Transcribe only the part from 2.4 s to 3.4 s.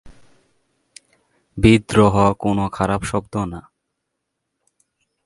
কোনো খারাপ শব্দ